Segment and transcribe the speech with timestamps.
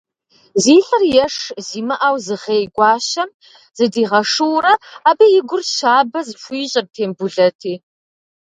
[0.63, 1.35] Зи лӏыр еш
[1.67, 3.29] зимыӏэу зыгъей Гуащэм
[3.77, 4.73] зыдигъэшурэ,
[5.09, 7.73] абы и гур щабэ зыхуищӏырт Тембулэти.